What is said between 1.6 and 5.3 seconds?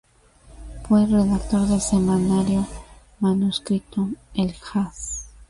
del semanario manuscrito "El haz".